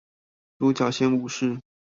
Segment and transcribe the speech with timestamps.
[0.57, 1.59] 獨角仙武士